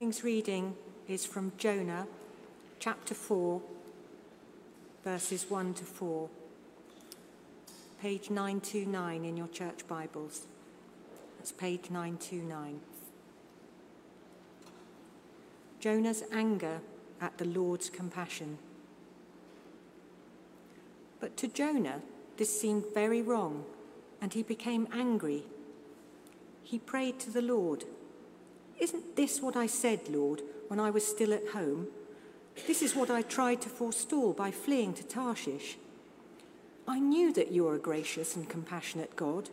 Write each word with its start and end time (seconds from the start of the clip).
Today's 0.00 0.22
reading 0.22 0.76
is 1.08 1.26
from 1.26 1.50
Jonah 1.58 2.06
chapter 2.78 3.14
4, 3.14 3.60
verses 5.02 5.50
1 5.50 5.74
to 5.74 5.84
4, 5.84 6.28
page 8.00 8.30
929 8.30 9.24
in 9.24 9.36
your 9.36 9.48
church 9.48 9.88
Bibles. 9.88 10.46
That's 11.36 11.50
page 11.50 11.90
929. 11.90 12.78
Jonah's 15.80 16.22
anger 16.32 16.80
at 17.20 17.36
the 17.38 17.46
Lord's 17.46 17.90
compassion. 17.90 18.58
But 21.18 21.36
to 21.38 21.48
Jonah, 21.48 22.02
this 22.36 22.60
seemed 22.60 22.84
very 22.94 23.20
wrong, 23.20 23.64
and 24.22 24.32
he 24.32 24.44
became 24.44 24.86
angry. 24.92 25.42
He 26.62 26.78
prayed 26.78 27.18
to 27.18 27.30
the 27.30 27.42
Lord. 27.42 27.84
Isn't 28.78 29.16
this 29.16 29.42
what 29.42 29.56
I 29.56 29.66
said, 29.66 30.08
Lord, 30.08 30.42
when 30.68 30.78
I 30.78 30.90
was 30.90 31.06
still 31.06 31.32
at 31.32 31.48
home? 31.48 31.88
This 32.66 32.82
is 32.82 32.94
what 32.94 33.10
I 33.10 33.22
tried 33.22 33.60
to 33.62 33.68
forestall 33.68 34.32
by 34.32 34.50
fleeing 34.50 34.94
to 34.94 35.04
Tarshish. 35.04 35.76
I 36.86 36.98
knew 36.98 37.32
that 37.32 37.52
you 37.52 37.66
are 37.68 37.74
a 37.74 37.78
gracious 37.78 38.36
and 38.36 38.48
compassionate 38.48 39.16
God, 39.16 39.50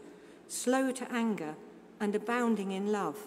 slow 0.48 0.92
to 0.92 1.12
anger 1.12 1.56
and 2.00 2.16
abounding 2.16 2.72
in 2.72 2.92
love, 2.92 3.18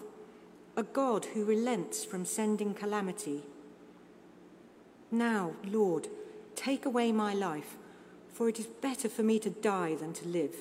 a 0.75 0.83
God 0.83 1.25
who 1.25 1.45
relents 1.45 2.05
from 2.05 2.25
sending 2.25 2.73
calamity. 2.73 3.43
Now, 5.11 5.53
Lord, 5.65 6.07
take 6.55 6.85
away 6.85 7.11
my 7.11 7.33
life, 7.33 7.75
for 8.31 8.47
it 8.47 8.59
is 8.59 8.67
better 8.67 9.09
for 9.09 9.23
me 9.23 9.39
to 9.39 9.49
die 9.49 9.95
than 9.95 10.13
to 10.13 10.27
live. 10.27 10.55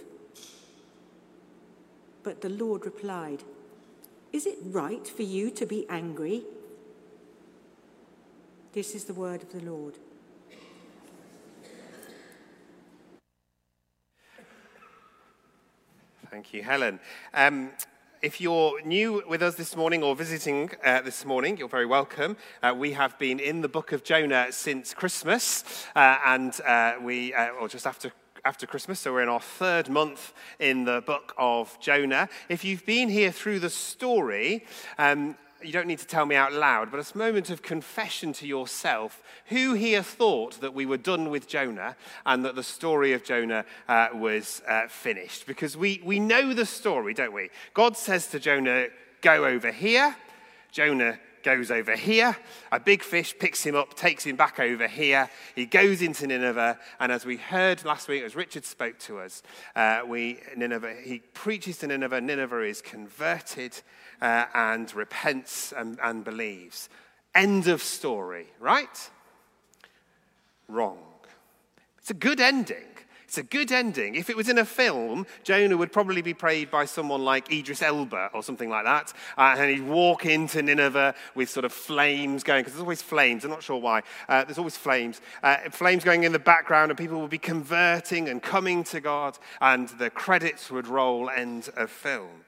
But 2.23 2.41
the 2.41 2.49
Lord 2.49 2.85
replied, 2.85 3.45
is 4.33 4.47
it 4.47 4.59
right 4.63 5.07
for 5.07 5.23
you 5.23 5.51
to 5.51 5.67
be 5.67 5.87
angry? 5.89 6.43
This 8.73 8.95
is 8.95 9.05
the 9.05 9.15
word 9.15 9.43
of 9.43 9.53
the 9.53 9.61
Lord. 9.69 9.99
Thank 16.31 16.53
you, 16.53 16.63
Helen. 16.63 17.01
Um, 17.33 17.71
if 18.21 18.41
you're 18.41 18.83
new 18.83 19.23
with 19.29 19.43
us 19.43 19.55
this 19.55 19.75
morning 19.75 20.03
or 20.03 20.15
visiting 20.15 20.71
uh, 20.85 21.01
this 21.01 21.25
morning, 21.25 21.57
you're 21.57 21.69
very 21.69 21.87
welcome. 21.87 22.37
Uh, 22.63 22.75
we 22.77 22.93
have 22.93 23.19
been 23.19 23.41
in 23.41 23.63
the 23.63 23.69
book 23.69 23.93
of 23.93 24.05
Jonah 24.05 24.49
since 24.51 24.93
Christmas, 24.93 25.65
uh, 25.97 26.19
and 26.27 26.61
uh, 26.67 26.95
we, 27.01 27.33
uh, 27.33 27.49
or 27.61 27.69
just 27.69 27.87
after 27.87 28.13
after 28.45 28.67
Christmas, 28.67 29.01
so 29.01 29.13
we're 29.13 29.23
in 29.23 29.29
our 29.29 29.41
third 29.41 29.89
month 29.89 30.33
in 30.59 30.85
the 30.85 31.03
book 31.05 31.35
of 31.39 31.79
Jonah. 31.81 32.29
If 32.49 32.65
you've 32.65 32.87
been 32.87 33.09
here 33.09 33.31
through 33.31 33.61
the 33.61 33.71
story, 33.71 34.65
um, 34.99 35.37
you 35.63 35.73
don't 35.73 35.87
need 35.87 35.99
to 35.99 36.07
tell 36.07 36.25
me 36.25 36.37
out 36.37 36.53
loud, 36.53 36.91
but 36.91 37.01
it's 37.01 37.15
a 37.15 37.19
moment 37.19 37.51
of 37.51 37.63
confession 37.63 38.33
to 38.35 38.47
yourself. 38.47 39.23
Who 39.47 39.75
here 39.75 40.03
thought 40.03 40.61
that 40.61 40.75
we 40.75 40.87
were 40.87 40.97
done 40.97 41.31
with 41.31 41.49
Jonah 41.49 41.97
and 42.25 42.45
that 42.45 42.55
the 42.55 42.63
story 42.63 43.13
of 43.13 43.25
Jonah 43.25 43.65
uh, 43.89 44.09
was 44.15 44.63
uh, 44.69 44.89
finished? 44.89 45.47
Because 45.47 45.77
we, 45.77 46.01
we 46.05 46.21
know 46.21 46.55
the 46.55 46.67
story, 46.67 47.15
don't 47.15 47.33
we? 47.33 47.51
God 47.75 47.97
says 47.97 48.29
to 48.29 48.39
Jonah, 48.39 48.87
Go 49.21 49.47
over 49.47 49.73
here. 49.73 50.15
Jonah 50.71 51.19
goes 51.43 51.71
over 51.71 51.97
here. 51.97 52.37
A 52.73 52.81
big 52.81 53.03
fish 53.03 53.35
picks 53.39 53.65
him 53.65 53.75
up, 53.75 53.95
takes 53.95 54.25
him 54.25 54.37
back 54.37 54.61
over 54.61 54.87
here. 54.87 55.31
He 55.55 55.67
goes 55.67 56.03
into 56.03 56.27
Nineveh, 56.27 56.79
and 57.01 57.13
as 57.13 57.25
we 57.25 57.37
heard 57.37 57.85
last 57.85 58.09
week, 58.09 58.23
as 58.23 58.37
Richard 58.37 58.65
spoke 58.65 58.99
to 59.01 59.21
us, 59.21 59.43
uh, 59.77 60.01
we 60.07 60.41
Nineveh. 60.57 60.97
He 61.05 61.21
preaches 61.35 61.79
to 61.79 61.87
Nineveh. 61.87 62.21
Nineveh 62.21 62.63
is 62.63 62.83
converted 62.83 63.81
uh, 64.21 64.47
and 64.55 64.93
repents 64.95 65.73
and, 65.73 65.99
and 66.03 66.25
believes. 66.25 66.89
End 67.35 67.69
of 67.69 67.83
story, 67.83 68.47
right? 68.59 69.11
Wrong. 70.67 70.99
It's 71.99 72.11
a 72.11 72.15
good 72.15 72.41
ending. 72.41 72.88
It's 73.29 73.37
a 73.37 73.43
good 73.43 73.71
ending. 73.73 74.15
If 74.15 74.31
it 74.31 74.37
was 74.39 74.49
in 74.49 74.57
a 74.57 74.65
film, 74.65 75.27
Jonah 75.45 75.77
would 75.77 75.93
probably 75.93 76.23
be 76.23 76.33
played 76.33 76.71
by 76.71 76.87
someone 76.87 77.23
like 77.27 77.53
Idris 77.53 77.83
Elba 77.83 78.31
or 78.33 78.43
something 78.43 78.71
like 78.71 78.87
that. 78.87 79.13
Uh, 79.37 79.55
and 79.59 79.71
he'd 79.71 79.87
walk 79.87 80.25
into 80.25 80.63
Nineveh 80.63 81.15
with 81.35 81.51
sort 81.51 81.67
of 81.67 81.73
flames 81.75 82.43
going, 82.43 82.63
because 82.63 82.73
there's 82.73 82.81
always 82.81 83.03
flames. 83.03 83.45
I'm 83.45 83.51
not 83.51 83.63
sure 83.63 83.79
why. 83.79 84.03
Uh, 84.31 84.45
there's 84.45 84.57
always 84.57 84.79
flames. 84.79 85.21
Uh, 85.43 85.59
flames 85.71 86.05
going 86.05 86.25
in 86.25 86.33
the 86.33 86.39
background, 86.39 86.91
and 86.91 86.97
people 86.97 87.21
would 87.21 87.29
be 87.29 87.37
converting 87.37 88.31
and 88.31 88.43
coming 88.43 88.83
to 88.85 88.99
God, 88.99 89.39
and 89.61 89.91
the 89.91 90.09
credits 90.09 90.71
would 90.71 90.87
roll 90.87 91.29
end 91.29 91.69
of 91.77 91.91
film. 91.91 92.47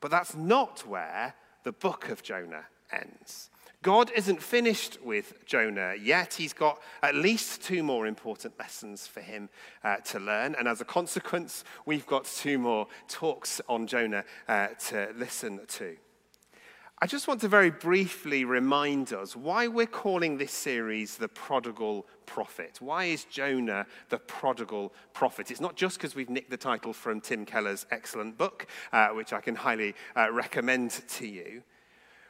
But 0.00 0.10
that's 0.10 0.34
not 0.34 0.86
where 0.86 1.34
the 1.62 1.72
book 1.72 2.08
of 2.08 2.22
Jonah 2.22 2.64
ends. 2.90 3.50
God 3.86 4.10
isn't 4.16 4.42
finished 4.42 4.98
with 5.00 5.46
Jonah 5.46 5.94
yet. 5.94 6.34
He's 6.34 6.52
got 6.52 6.82
at 7.04 7.14
least 7.14 7.62
two 7.62 7.84
more 7.84 8.08
important 8.08 8.58
lessons 8.58 9.06
for 9.06 9.20
him 9.20 9.48
uh, 9.84 9.98
to 9.98 10.18
learn. 10.18 10.56
And 10.58 10.66
as 10.66 10.80
a 10.80 10.84
consequence, 10.84 11.62
we've 11.84 12.04
got 12.04 12.24
two 12.24 12.58
more 12.58 12.88
talks 13.06 13.60
on 13.68 13.86
Jonah 13.86 14.24
uh, 14.48 14.70
to 14.88 15.14
listen 15.16 15.60
to. 15.64 15.96
I 16.98 17.06
just 17.06 17.28
want 17.28 17.40
to 17.42 17.48
very 17.48 17.70
briefly 17.70 18.44
remind 18.44 19.12
us 19.12 19.36
why 19.36 19.68
we're 19.68 19.86
calling 19.86 20.36
this 20.36 20.50
series 20.50 21.16
The 21.16 21.28
Prodigal 21.28 22.08
Prophet. 22.26 22.78
Why 22.80 23.04
is 23.04 23.22
Jonah 23.22 23.86
the 24.08 24.18
prodigal 24.18 24.92
prophet? 25.12 25.52
It's 25.52 25.60
not 25.60 25.76
just 25.76 25.98
because 25.98 26.16
we've 26.16 26.28
nicked 26.28 26.50
the 26.50 26.56
title 26.56 26.92
from 26.92 27.20
Tim 27.20 27.44
Keller's 27.44 27.86
excellent 27.92 28.36
book, 28.36 28.66
uh, 28.92 29.10
which 29.10 29.32
I 29.32 29.40
can 29.40 29.54
highly 29.54 29.94
uh, 30.16 30.32
recommend 30.32 30.90
to 30.90 31.28
you 31.28 31.62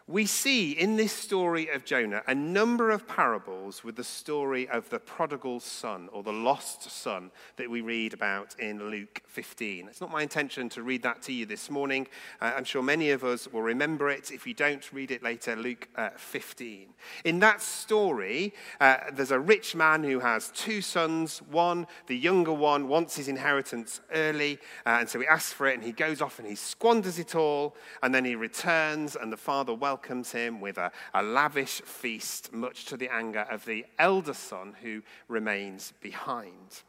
we 0.09 0.25
see 0.25 0.71
in 0.71 0.95
this 0.95 1.13
story 1.13 1.69
of 1.69 1.85
Jonah 1.85 2.23
a 2.29 2.35
number 2.35 2.93
of 2.93 3.09
parables 3.09 3.83
with 3.83 3.97
the 3.97 4.05
story 4.05 4.69
of 4.69 4.89
the 4.89 5.01
prodigal 5.01 5.59
son 5.59 6.09
or 6.13 6.23
the 6.23 6.33
lost 6.33 6.89
son 6.89 7.33
that 7.57 7.69
we 7.69 7.81
read 7.81 8.15
about 8.15 8.55
in 8.61 8.89
Luke 8.89 9.21
15. 9.27 9.89
It's 9.89 10.01
not 10.01 10.13
my 10.13 10.23
intention 10.23 10.69
to 10.71 10.85
read 10.85 11.03
that 11.03 11.23
to 11.23 11.33
you 11.33 11.45
this 11.45 11.71
morning. 11.71 12.07
Uh, 12.41 12.53
I'm 12.57 12.63
sure 12.63 12.85
many 12.85 13.11
of 13.11 13.25
us 13.25 13.53
will 13.53 13.63
remember 13.63 14.09
it. 14.09 14.31
If 14.31 14.47
you 14.47 14.55
don't, 14.55 14.93
read 14.93 15.11
it 15.11 15.25
later, 15.25 15.57
Luke 15.57 15.89
uh, 15.97 16.11
15. 16.17 16.87
In 17.25 17.41
that 17.41 17.61
story, 17.61 18.55
uh, 18.81 18.99
there's 19.13 19.33
a 19.33 19.41
rich 19.41 19.75
man 19.75 20.05
who 20.05 20.21
has 20.21 20.53
two 20.53 20.83
sons. 20.83 21.43
One, 21.51 21.85
the 22.07 22.17
younger 22.17 22.53
one, 22.53 22.87
wants 22.87 23.17
his 23.17 23.27
inheritance 23.27 24.01
early, 24.13 24.61
uh, 24.87 24.99
and 25.01 25.09
so 25.09 25.19
he 25.19 25.27
asks 25.27 25.53
for 25.53 25.67
it, 25.67 25.75
and 25.75 25.83
he 25.83 25.91
goes 25.91 26.23
off 26.23 26.39
and 26.39 26.47
he 26.47 26.55
squanders 26.55 27.19
it 27.19 27.35
all, 27.35 27.75
and 28.05 28.15
then 28.15 28.25
he 28.25 28.37
returns, 28.37 29.17
and 29.17 29.33
the 29.33 29.37
father 29.37 29.75
welcomes 29.75 29.96
welcomes 29.97 30.33
him 30.33 30.61
with 30.61 30.77
a, 30.77 30.93
a 31.15 31.23
lavish 31.23 31.81
feast, 31.81 32.53
much 32.53 32.85
to 32.85 32.99
the 32.99 33.09
anger 33.11 33.47
of 33.51 33.65
the 33.65 33.83
elder 33.99 34.35
son 34.35 34.75
who 34.83 35.01
remains 35.27 35.95
behind. 36.03 36.83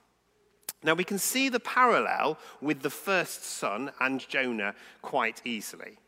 Now, 0.83 0.93
we 0.93 1.05
can 1.05 1.17
see 1.17 1.47
the 1.47 1.61
parallel 1.61 2.37
with 2.59 2.81
the 2.81 2.89
first 2.89 3.45
son 3.45 3.91
and 4.01 4.27
Jonah 4.27 4.75
quite 5.01 5.41
easily. 5.45 5.99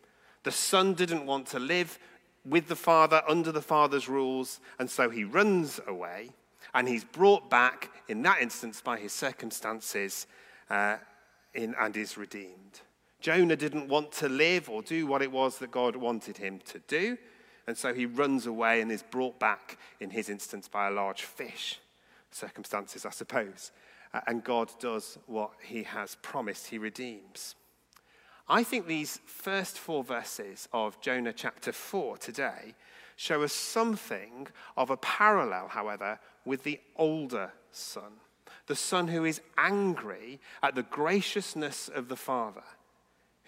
The 0.43 0.51
son 0.51 0.93
didn't 0.93 1.25
want 1.25 1.47
to 1.47 1.59
live 1.59 1.97
with 2.45 2.67
the 2.67 2.75
father 2.75 3.21
under 3.29 3.53
the 3.53 3.61
father's 3.61 4.09
rules, 4.09 4.59
and 4.77 4.89
so 4.89 5.09
he 5.09 5.23
runs 5.23 5.79
away, 5.87 6.31
and 6.73 6.85
he's 6.85 7.05
brought 7.05 7.49
back, 7.49 7.91
in 8.09 8.23
that 8.23 8.41
instance, 8.41 8.81
by 8.81 8.99
his 8.99 9.13
circumstances, 9.13 10.27
uh, 10.69 10.97
in, 11.53 11.75
and 11.79 11.95
is 11.95 12.17
redeemed. 12.17 12.81
Jonah 13.21 13.55
didn't 13.55 13.89
want 13.89 14.11
to 14.13 14.29
live 14.29 14.69
or 14.69 14.81
do 14.81 15.05
what 15.05 15.21
it 15.21 15.31
was 15.31 15.57
that 15.59 15.71
God 15.71 15.95
wanted 15.95 16.37
him 16.37 16.59
to 16.65 16.79
do. 16.87 17.17
And 17.67 17.77
so 17.77 17.93
he 17.93 18.05
runs 18.05 18.47
away 18.47 18.81
and 18.81 18.91
is 18.91 19.03
brought 19.03 19.39
back, 19.39 19.77
in 19.99 20.09
his 20.09 20.29
instance, 20.29 20.67
by 20.67 20.87
a 20.87 20.91
large 20.91 21.23
fish. 21.23 21.79
Circumstances, 22.31 23.05
I 23.05 23.11
suppose. 23.11 23.71
Uh, 24.13 24.21
and 24.25 24.43
God 24.43 24.71
does 24.79 25.19
what 25.27 25.51
he 25.61 25.83
has 25.83 26.15
promised, 26.21 26.67
he 26.67 26.77
redeems. 26.77 27.55
I 28.47 28.63
think 28.63 28.87
these 28.87 29.19
first 29.25 29.77
four 29.77 30.03
verses 30.03 30.67
of 30.73 30.99
Jonah 31.01 31.33
chapter 31.33 31.71
4 31.71 32.17
today 32.17 32.73
show 33.15 33.43
us 33.43 33.53
something 33.53 34.47
of 34.75 34.89
a 34.89 34.97
parallel, 34.97 35.67
however, 35.67 36.19
with 36.45 36.63
the 36.63 36.79
older 36.95 37.51
son. 37.71 38.13
The 38.65 38.75
son 38.75 39.09
who 39.09 39.25
is 39.25 39.41
angry 39.57 40.39
at 40.63 40.73
the 40.73 40.83
graciousness 40.83 41.89
of 41.89 42.07
the 42.07 42.15
father 42.15 42.63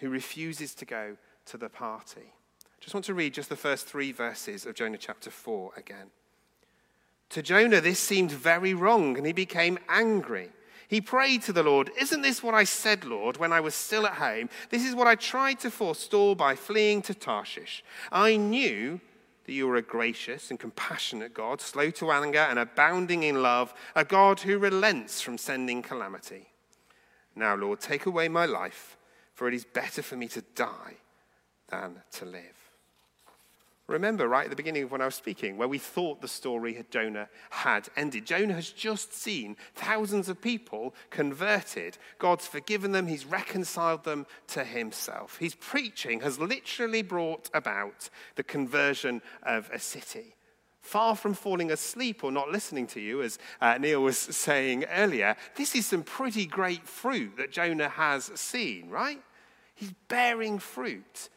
who 0.02 0.10
refuses 0.10 0.74
to 0.74 0.84
go 0.84 1.16
to 1.46 1.56
the 1.56 1.68
party. 1.68 2.26
I 2.26 2.80
just 2.80 2.92
want 2.92 3.06
to 3.06 3.14
read 3.14 3.34
just 3.34 3.48
the 3.48 3.56
first 3.56 3.86
three 3.86 4.10
verses 4.10 4.66
of 4.66 4.74
Jonah 4.74 4.98
chapter 4.98 5.30
4 5.30 5.74
again. 5.76 6.10
To 7.30 7.40
Jonah, 7.40 7.80
this 7.80 8.00
seemed 8.00 8.32
very 8.32 8.74
wrong, 8.74 9.16
and 9.16 9.24
he 9.24 9.32
became 9.32 9.78
angry. 9.88 10.50
He 10.88 11.00
prayed 11.00 11.42
to 11.42 11.52
the 11.52 11.62
Lord, 11.62 11.92
Isn't 11.98 12.20
this 12.20 12.42
what 12.42 12.52
I 12.52 12.64
said, 12.64 13.04
Lord, 13.04 13.36
when 13.36 13.52
I 13.52 13.60
was 13.60 13.76
still 13.76 14.04
at 14.04 14.14
home? 14.14 14.50
This 14.70 14.84
is 14.84 14.96
what 14.96 15.06
I 15.06 15.14
tried 15.14 15.60
to 15.60 15.70
forestall 15.70 16.34
by 16.34 16.56
fleeing 16.56 17.00
to 17.02 17.14
Tarshish. 17.14 17.84
I 18.10 18.34
knew 18.34 19.00
that 19.46 19.52
you 19.52 19.70
are 19.70 19.76
a 19.76 19.82
gracious 19.82 20.50
and 20.50 20.58
compassionate 20.58 21.32
God, 21.32 21.60
slow 21.60 21.90
to 21.92 22.10
anger 22.10 22.40
and 22.40 22.58
abounding 22.58 23.22
in 23.22 23.40
love, 23.40 23.72
a 23.94 24.04
God 24.04 24.40
who 24.40 24.58
relents 24.58 25.20
from 25.20 25.38
sending 25.38 25.80
calamity. 25.80 26.48
Now, 27.36 27.54
Lord, 27.54 27.78
take 27.78 28.06
away 28.06 28.28
my 28.28 28.46
life 28.46 28.96
for 29.34 29.48
it 29.48 29.54
is 29.54 29.64
better 29.64 30.02
for 30.02 30.16
me 30.16 30.28
to 30.28 30.42
die 30.54 30.96
than 31.68 32.02
to 32.12 32.24
live. 32.24 32.62
Remember, 33.88 34.28
right 34.28 34.44
at 34.44 34.50
the 34.50 34.56
beginning 34.56 34.84
of 34.84 34.92
when 34.92 35.02
I 35.02 35.06
was 35.06 35.16
speaking, 35.16 35.56
where 35.56 35.68
we 35.68 35.78
thought 35.78 36.20
the 36.20 36.28
story 36.28 36.76
of 36.76 36.88
Jonah 36.88 37.28
had 37.50 37.88
ended. 37.96 38.26
Jonah 38.26 38.54
has 38.54 38.70
just 38.70 39.12
seen 39.12 39.56
thousands 39.74 40.28
of 40.28 40.40
people 40.40 40.94
converted. 41.10 41.98
God's 42.18 42.46
forgiven 42.46 42.92
them, 42.92 43.08
He's 43.08 43.26
reconciled 43.26 44.04
them 44.04 44.26
to 44.48 44.64
Himself. 44.64 45.36
His 45.38 45.54
preaching 45.54 46.20
has 46.20 46.38
literally 46.38 47.02
brought 47.02 47.50
about 47.52 48.08
the 48.36 48.44
conversion 48.44 49.20
of 49.42 49.68
a 49.72 49.78
city. 49.78 50.36
Far 50.82 51.14
from 51.14 51.32
falling 51.32 51.70
asleep 51.70 52.24
or 52.24 52.32
not 52.32 52.50
listening 52.50 52.88
to 52.88 53.00
you, 53.00 53.22
as 53.22 53.38
uh, 53.60 53.78
Neil 53.78 54.02
was 54.02 54.18
saying 54.18 54.84
earlier, 54.92 55.36
this 55.56 55.74
is 55.76 55.86
some 55.86 56.02
pretty 56.02 56.44
great 56.44 56.86
fruit 56.86 57.36
that 57.36 57.52
Jonah 57.52 57.88
has 57.88 58.24
seen, 58.34 58.90
right? 58.90 59.22
He's 59.74 59.92
bearing 60.08 60.58
fruit. 60.58 61.28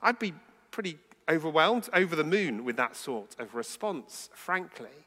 I'd 0.00 0.18
be 0.18 0.32
pretty 0.70 0.98
overwhelmed, 1.28 1.88
over 1.92 2.16
the 2.16 2.24
moon 2.24 2.64
with 2.64 2.76
that 2.76 2.96
sort 2.96 3.36
of 3.38 3.54
response, 3.54 4.30
frankly. 4.32 5.06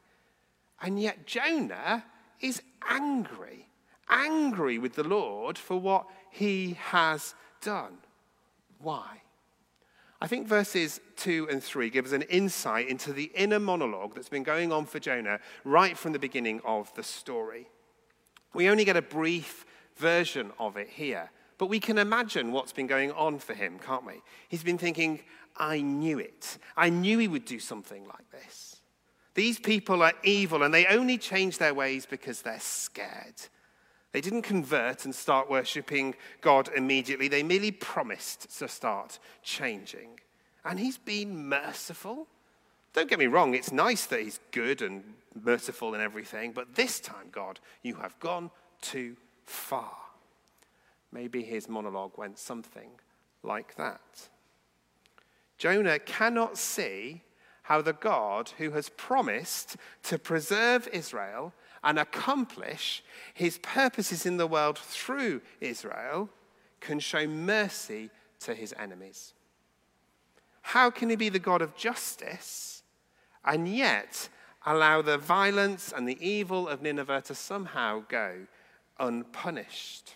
And 0.82 1.02
yet 1.02 1.26
Jonah 1.26 2.06
is 2.42 2.62
angry, 2.88 3.68
angry 4.08 4.78
with 4.78 4.94
the 4.94 5.04
Lord 5.04 5.58
for 5.58 5.78
what 5.80 6.06
he 6.30 6.78
has 6.80 7.34
done. 7.62 7.98
Why? 8.78 9.22
I 10.22 10.28
think 10.28 10.48
verses 10.48 11.00
2 11.18 11.48
and 11.50 11.64
3 11.64 11.90
give 11.90 12.06
us 12.06 12.12
an 12.12 12.24
insight 12.24 12.90
into 12.90 13.14
the 13.14 13.32
inner 13.36 13.60
monologue 13.60 14.16
that's 14.16 14.30
been 14.30 14.44
going 14.44 14.72
on 14.72 14.86
for 14.86 15.00
Jonah 15.00 15.40
right 15.64 15.98
from 15.98 16.12
the 16.12 16.20
beginning 16.20 16.62
of 16.66 16.94
the 16.96 17.04
story. 17.04 17.70
We 18.54 18.70
only 18.70 18.84
get 18.84 18.98
a 18.98 19.02
brief 19.02 19.66
version 19.96 20.52
of 20.60 20.76
it 20.76 20.90
here, 20.90 21.32
but 21.58 21.68
we 21.68 21.80
can 21.80 21.98
imagine 21.98 22.52
what's 22.52 22.74
been 22.74 22.88
going 22.88 23.12
on 23.14 23.40
for 23.40 23.54
him, 23.54 23.80
can't 23.80 24.06
we? 24.06 24.22
He's 24.50 24.64
been 24.64 24.78
thinking, 24.78 25.22
I 25.56 25.80
knew 25.82 26.20
it. 26.20 26.58
I 26.76 26.90
knew 26.90 27.18
he 27.20 27.28
would 27.28 27.46
do 27.46 27.60
something 27.60 28.06
like 28.06 28.30
this. 28.32 28.82
These 29.36 29.60
people 29.60 30.02
are 30.04 30.14
evil 30.24 30.64
and 30.64 30.74
they 30.74 30.86
only 30.88 31.18
change 31.18 31.60
their 31.60 31.74
ways 31.74 32.06
because 32.06 32.42
they're 32.42 32.60
scared. 32.60 33.36
They 34.12 34.22
didn't 34.22 34.42
convert 34.42 35.06
and 35.06 35.14
start 35.14 35.50
worshipping 35.50 36.16
God 36.42 36.70
immediately. 36.76 37.28
They 37.28 37.44
merely 37.44 37.72
promised 37.72 38.58
to 38.60 38.68
start 38.68 39.20
changing. 39.44 40.20
And 40.66 40.80
he's 40.80 40.98
been 40.98 41.48
merciful. 41.48 42.28
Don't 42.94 43.10
get 43.10 43.20
me 43.20 43.28
wrong, 43.28 43.54
it's 43.54 43.72
nice 43.72 44.08
that 44.08 44.22
he's 44.22 44.40
good 44.52 44.82
and 44.82 45.04
merciful 45.44 45.94
and 45.94 46.02
everything, 46.02 46.52
but 46.52 46.76
this 46.76 47.00
time, 47.00 47.28
God, 47.32 47.60
you 47.84 47.96
have 47.96 48.20
gone 48.20 48.50
too 48.82 49.16
far. 49.46 49.96
Maybe 51.12 51.44
his 51.44 51.70
monologue 51.70 52.18
went 52.18 52.38
something 52.38 52.90
like 53.44 53.76
that. 53.76 54.30
Jonah 55.58 56.00
cannot 56.00 56.58
see 56.58 57.22
how 57.64 57.82
the 57.82 57.94
God 57.94 58.52
who 58.58 58.72
has 58.72 58.90
promised 58.90 59.76
to 60.04 60.18
preserve 60.18 60.88
Israel 60.92 61.54
and 61.84 61.98
accomplish 62.00 63.04
his 63.34 63.58
purposes 63.60 64.26
in 64.26 64.38
the 64.38 64.48
world 64.48 64.78
through 64.78 65.42
Israel 65.62 66.30
can 66.80 67.00
show 67.00 67.28
mercy 67.28 68.10
to 68.40 68.54
his 68.54 68.74
enemies. 68.78 69.34
How 70.62 70.90
can 70.90 71.10
he 71.10 71.16
be 71.16 71.30
the 71.30 71.40
God 71.40 71.62
of 71.62 71.76
justice 71.76 72.84
and 73.44 73.68
yet 73.68 74.30
allow 74.66 75.02
the 75.02 75.18
violence 75.18 75.94
and 75.96 76.08
the 76.08 76.18
evil 76.26 76.68
of 76.68 76.82
Nineveh 76.82 77.22
to 77.26 77.36
somehow 77.36 78.04
go 78.08 78.46
unpunished? 79.00 80.16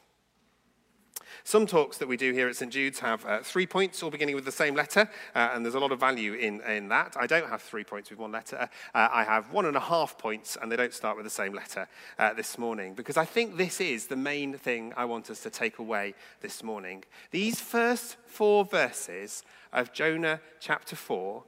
Some 1.46 1.68
talks 1.68 1.98
that 1.98 2.08
we 2.08 2.16
do 2.16 2.32
here 2.32 2.48
at 2.48 2.56
St. 2.56 2.72
Jude's 2.72 3.00
have 3.00 3.26
uh, 3.26 3.40
three 3.42 3.68
points, 3.68 4.02
all 4.02 4.10
beginning 4.10 4.36
with 4.36 4.46
the 4.46 4.52
same 4.52 4.76
letter, 4.76 5.10
uh, 5.36 5.50
and 5.52 5.66
there's 5.66 5.76
a 5.76 5.80
lot 5.80 5.92
of 5.92 6.00
value 6.00 6.36
in, 6.36 6.62
in 6.62 6.88
that. 6.88 7.18
I 7.20 7.28
don't 7.28 7.50
have 7.50 7.62
three 7.62 7.84
points 7.84 8.10
with 8.10 8.18
one 8.18 8.32
letter. 8.32 8.70
Uh, 8.96 9.10
I 9.12 9.26
have 9.26 9.52
one 9.52 9.66
and 9.66 9.76
a 9.76 9.82
half 9.82 10.18
points, 10.18 10.58
and 10.62 10.72
they 10.72 10.78
don't 10.78 10.94
start 10.94 11.18
with 11.18 11.26
the 11.26 11.30
same 11.30 11.54
letter 11.54 11.90
uh, 12.18 12.34
this 12.34 12.58
morning, 12.58 12.94
because 12.94 13.18
I 13.18 13.26
think 13.26 13.58
this 13.58 13.82
is 13.82 14.08
the 14.08 14.16
main 14.16 14.58
thing 14.58 14.94
I 14.96 15.04
want 15.04 15.30
us 15.30 15.44
to 15.44 15.50
take 15.50 15.80
away 15.80 16.16
this 16.40 16.64
morning. 16.64 17.04
These 17.32 17.60
first 17.60 18.16
four 18.26 18.64
verses 18.64 19.44
of 19.74 19.92
Jonah 19.92 20.40
chapter 20.62 20.96
4 20.96 21.44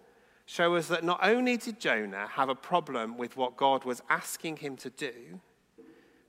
show 0.46 0.76
us 0.76 0.90
that 0.90 1.06
not 1.06 1.20
only 1.24 1.56
did 1.56 1.80
Jonah 1.80 2.28
have 2.28 2.50
a 2.50 2.56
problem 2.56 3.18
with 3.18 3.38
what 3.38 3.56
God 3.56 3.86
was 3.86 4.02
asking 4.10 4.58
him 4.58 4.76
to 4.78 4.90
do, 4.90 5.40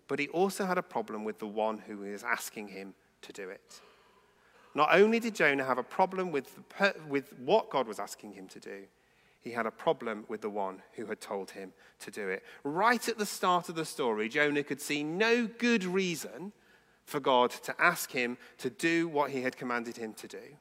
but 0.07 0.21
he 0.21 0.29
also 0.29 0.67
had 0.67 0.79
a 0.79 0.83
problem 0.83 1.25
with 1.25 1.41
the 1.41 1.49
one 1.49 1.79
who 1.79 1.99
was 1.99 2.23
asking 2.23 2.69
him 2.69 2.95
to 3.23 3.33
do 3.33 3.49
it. 3.49 3.81
Not 4.75 4.95
only 4.95 5.19
did 5.21 5.35
Jonah 5.35 5.65
have 5.65 5.79
a 5.79 5.83
problem 5.83 6.33
with, 6.33 6.55
the, 6.55 6.95
with 7.09 7.33
what 7.39 7.71
God 7.71 7.89
was 7.89 7.99
asking 7.99 8.33
him 8.33 8.47
to 8.49 8.61
do, 8.61 8.83
he 9.41 9.53
had 9.53 9.65
a 9.65 9.71
problem 9.71 10.25
with 10.29 10.41
the 10.41 10.51
one 10.51 10.83
who 10.95 11.07
had 11.07 11.21
told 11.21 11.53
him 11.53 11.73
to 12.01 12.11
do 12.11 12.29
it. 12.29 12.43
Right 12.65 13.09
at 13.09 13.17
the 13.17 13.25
start 13.25 13.69
of 13.69 13.77
the 13.77 13.85
story, 13.85 14.29
Jonah 14.29 14.65
could 14.65 14.81
see 14.81 15.03
no 15.03 15.47
good 15.47 15.85
reason 15.85 16.53
for 17.05 17.21
God 17.21 17.53
to 17.53 17.75
ask 17.81 18.11
him 18.11 18.37
to 18.59 18.69
do 18.69 19.07
what 19.07 19.31
he 19.31 19.43
had 19.43 19.57
commanded 19.57 19.97
him 19.97 20.13
to 20.15 20.27
do. 20.27 20.57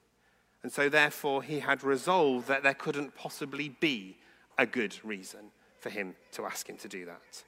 And 0.64 0.72
so, 0.72 0.88
therefore, 0.88 1.44
he 1.44 1.60
had 1.60 1.84
resolved 1.84 2.48
that 2.48 2.64
there 2.64 2.74
couldn't 2.74 3.16
possibly 3.16 3.70
be 3.70 4.18
a 4.58 4.66
good 4.66 4.96
reason 5.04 5.52
for 5.80 5.90
him 5.90 6.16
to 6.32 6.46
ask 6.46 6.70
him 6.70 6.78
to 6.78 6.88
do 6.88 7.06
that. 7.06 7.44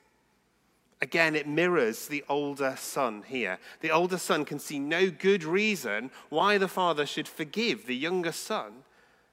Again, 1.02 1.36
it 1.36 1.48
mirrors 1.48 2.08
the 2.08 2.24
older 2.28 2.76
son 2.78 3.24
here. 3.28 3.60
The 3.82 3.92
older 3.92 4.18
son 4.18 4.46
can 4.46 4.58
see 4.58 4.80
no 4.80 5.12
good 5.12 5.44
reason 5.44 6.10
why 6.30 6.58
the 6.58 6.68
father 6.68 7.06
should 7.06 7.28
forgive 7.28 7.86
the 7.86 7.96
younger 7.96 8.32
son, 8.32 8.84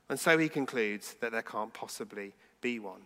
and 0.08 0.20
so 0.20 0.36
he 0.36 0.48
concludes 0.48 1.14
that 1.20 1.32
there 1.32 1.42
can't 1.42 1.72
possibly 1.72 2.34
be 2.60 2.78
one. 2.78 3.02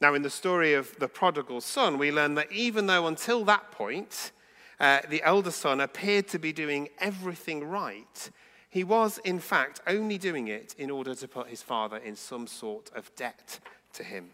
Now, 0.00 0.14
in 0.14 0.22
the 0.22 0.30
story 0.30 0.74
of 0.74 0.98
the 0.98 1.08
prodigal 1.08 1.60
son, 1.60 1.98
we 1.98 2.10
learn 2.10 2.34
that 2.34 2.50
even 2.50 2.86
though 2.86 3.06
until 3.06 3.44
that 3.44 3.70
point 3.70 4.32
uh, 4.80 5.00
the 5.08 5.22
elder 5.22 5.50
son 5.50 5.80
appeared 5.80 6.26
to 6.28 6.38
be 6.38 6.52
doing 6.52 6.88
everything 6.98 7.64
right, 7.64 8.30
he 8.70 8.82
was 8.82 9.18
in 9.18 9.38
fact 9.38 9.80
only 9.86 10.18
doing 10.18 10.48
it 10.48 10.74
in 10.78 10.90
order 10.90 11.14
to 11.14 11.28
put 11.28 11.48
his 11.48 11.62
father 11.62 11.98
in 11.98 12.16
some 12.16 12.46
sort 12.46 12.90
of 12.94 13.14
debt 13.14 13.60
to 13.92 14.02
him. 14.02 14.30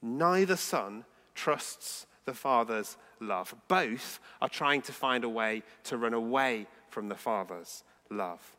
Neither 0.00 0.56
son 0.56 1.04
trusts 1.34 2.06
the 2.24 2.34
Father's 2.34 2.96
love. 3.20 3.54
Both 3.68 4.20
are 4.40 4.48
trying 4.48 4.82
to 4.82 4.92
find 4.92 5.24
a 5.24 5.28
way 5.28 5.62
to 5.84 5.96
run 5.96 6.14
away 6.14 6.66
from 6.88 7.08
the 7.08 7.14
Father's 7.14 7.82
love, 8.10 8.56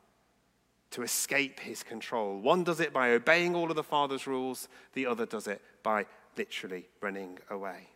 to 0.92 1.04
escape 1.04 1.60
his 1.60 1.84
control. 1.84 2.40
One 2.40 2.64
does 2.64 2.80
it 2.80 2.94
by 2.94 3.12
obeying 3.12 3.56
all 3.56 3.70
of 3.70 3.76
the 3.76 3.84
Father's 3.84 4.28
rules, 4.28 4.68
the 4.94 5.06
other 5.06 5.26
does 5.26 5.48
it 5.48 5.62
by 5.84 6.06
literally 6.38 6.88
running 7.02 7.40
away. 7.50 7.88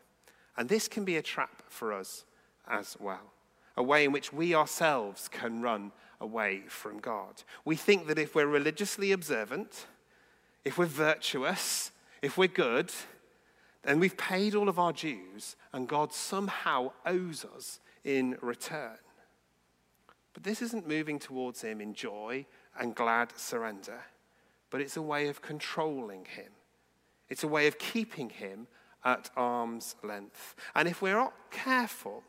And 0.58 0.68
this 0.68 0.88
can 0.88 1.06
be 1.06 1.18
a 1.18 1.22
trap 1.22 1.64
for 1.70 1.94
us 1.94 2.26
as 2.68 2.98
well, 3.00 3.34
a 3.78 3.84
way 3.84 4.06
in 4.06 4.12
which 4.12 4.34
we 4.34 4.54
ourselves 4.54 5.28
can 5.28 5.62
run 5.62 5.92
away 6.22 6.64
from 6.68 7.00
God. 7.00 7.44
We 7.64 7.76
think 7.76 8.08
that 8.08 8.20
if 8.20 8.36
we're 8.36 8.46
religiously 8.46 9.12
observant, 9.12 9.86
if 10.66 10.78
we're 10.78 10.86
virtuous, 10.86 11.92
if 12.22 12.38
we're 12.38 12.48
good, 12.48 12.92
and 13.90 14.00
we've 14.00 14.16
paid 14.18 14.54
all 14.54 14.70
of 14.70 14.78
our 14.78 14.94
dues, 14.94 15.56
and 15.74 15.88
God 15.88 16.14
somehow 16.14 16.92
owes 17.08 17.44
us 17.44 17.80
in 18.04 18.38
return. 18.40 19.00
But 20.36 20.44
this 20.44 20.62
isn't 20.62 20.88
moving 20.88 21.18
towards 21.18 21.64
Him 21.64 21.82
in 21.82 21.96
joy 21.96 22.46
and 22.80 22.94
glad 22.94 23.36
surrender, 23.36 24.02
but 24.70 24.80
it's 24.80 24.96
a 24.96 25.02
way 25.02 25.28
of 25.28 25.42
controlling 25.42 26.26
Him. 26.26 26.52
It's 27.30 27.44
a 27.44 27.48
way 27.48 27.66
of 27.66 27.80
keeping 27.80 28.30
Him 28.30 28.68
at 29.04 29.32
arm's 29.36 29.96
length. 30.04 30.56
And 30.76 30.88
if 30.88 31.02
we're 31.02 31.16
not 31.18 31.34
careful, 31.50 32.22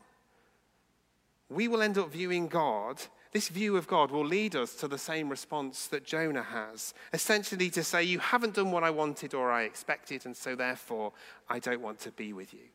we 1.47 1.67
will 1.67 1.83
end 1.83 1.99
up 1.99 2.11
viewing 2.11 2.47
God 2.47 3.03
this 3.31 3.47
view 3.47 3.77
of 3.77 3.87
God 3.87 4.11
will 4.11 4.25
lead 4.25 4.55
us 4.55 4.75
to 4.75 4.87
the 4.87 4.97
same 4.97 5.29
response 5.29 5.87
that 5.87 6.03
Jonah 6.03 6.43
has 6.43 6.93
essentially, 7.13 7.69
to 7.69 7.83
say, 7.83 8.03
You 8.03 8.19
haven't 8.19 8.55
done 8.55 8.71
what 8.71 8.83
I 8.83 8.89
wanted 8.89 9.33
or 9.33 9.51
I 9.51 9.63
expected, 9.63 10.25
and 10.25 10.35
so 10.35 10.55
therefore 10.55 11.13
I 11.49 11.59
don't 11.59 11.81
want 11.81 11.99
to 12.01 12.11
be 12.11 12.33
with 12.33 12.53
you 12.53 12.67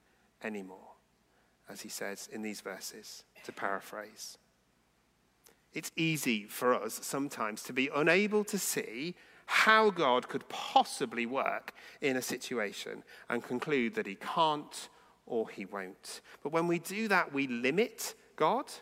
anymore, 0.43 0.95
as 1.69 1.83
he 1.83 1.91
says 1.91 2.29
in 2.33 2.43
these 2.43 2.63
verses, 2.63 3.25
to 3.45 3.53
paraphrase. 3.53 4.39
It's 5.75 5.93
easy 5.95 6.45
for 6.45 6.75
us 6.75 6.99
sometimes 7.03 7.63
to 7.65 7.75
be 7.75 7.91
unable 7.95 8.45
to 8.45 8.59
see 8.59 9.15
how 9.45 9.91
God 9.91 10.27
could 10.27 10.49
possibly 10.49 11.27
work 11.27 11.75
in 12.01 12.17
a 12.17 12.23
situation 12.23 13.05
and 13.29 13.43
conclude 13.43 13.95
that 13.95 14.07
he 14.07 14.15
can't 14.17 14.89
or 15.27 15.51
he 15.51 15.67
won't. 15.67 16.23
But 16.43 16.53
when 16.53 16.67
we 16.67 16.79
do 16.79 17.09
that, 17.09 17.33
we 17.33 17.47
limit 17.47 18.15
God 18.37 18.73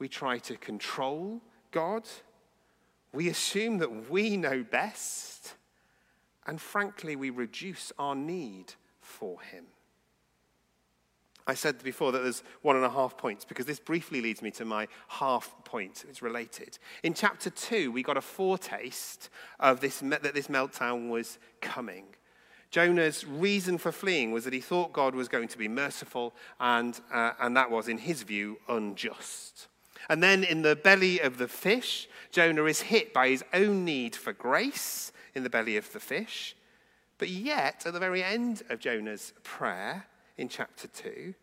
we 0.00 0.08
try 0.08 0.38
to 0.38 0.56
control 0.56 1.40
God. 1.70 2.08
We 3.12 3.28
assume 3.28 3.78
that 3.78 4.10
we 4.10 4.36
know 4.36 4.64
best. 4.64 5.54
And 6.46 6.60
frankly, 6.60 7.14
we 7.14 7.30
reduce 7.30 7.92
our 7.98 8.16
need 8.16 8.74
for 9.00 9.40
Him. 9.40 9.66
I 11.46 11.54
said 11.54 11.82
before 11.82 12.12
that 12.12 12.22
there's 12.22 12.42
one 12.62 12.76
and 12.76 12.84
a 12.84 12.90
half 12.90 13.16
points 13.16 13.44
because 13.44 13.66
this 13.66 13.80
briefly 13.80 14.20
leads 14.20 14.40
me 14.40 14.50
to 14.52 14.64
my 14.64 14.88
half 15.08 15.52
point. 15.64 16.04
It's 16.08 16.22
related. 16.22 16.78
In 17.02 17.12
chapter 17.12 17.50
two, 17.50 17.90
we 17.92 18.02
got 18.02 18.16
a 18.16 18.22
foretaste 18.22 19.28
of 19.58 19.80
this, 19.80 19.98
that 20.00 20.34
this 20.34 20.46
meltdown 20.46 21.08
was 21.08 21.38
coming. 21.60 22.04
Jonah's 22.70 23.26
reason 23.26 23.78
for 23.78 23.90
fleeing 23.90 24.30
was 24.30 24.44
that 24.44 24.52
he 24.52 24.60
thought 24.60 24.92
God 24.92 25.14
was 25.14 25.26
going 25.26 25.48
to 25.48 25.58
be 25.58 25.66
merciful, 25.66 26.34
and, 26.60 27.00
uh, 27.12 27.32
and 27.40 27.56
that 27.56 27.70
was, 27.70 27.88
in 27.88 27.98
his 27.98 28.22
view, 28.22 28.58
unjust. 28.68 29.66
And 30.10 30.20
then 30.20 30.42
in 30.42 30.62
the 30.62 30.74
belly 30.74 31.20
of 31.20 31.38
the 31.38 31.46
fish, 31.46 32.08
Jonah 32.32 32.64
is 32.64 32.80
hit 32.80 33.14
by 33.14 33.28
his 33.28 33.44
own 33.54 33.84
need 33.84 34.16
for 34.16 34.32
grace 34.32 35.12
in 35.36 35.44
the 35.44 35.50
belly 35.50 35.76
of 35.76 35.92
the 35.92 36.00
fish. 36.00 36.56
But 37.16 37.28
yet, 37.28 37.84
at 37.86 37.92
the 37.92 38.00
very 38.00 38.24
end 38.24 38.64
of 38.68 38.80
Jonah's 38.80 39.32
prayer 39.44 40.06
in 40.36 40.48
chapter 40.48 40.88
2, 40.88 41.34